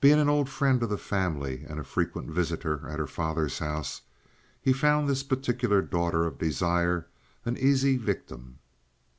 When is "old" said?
0.30-0.48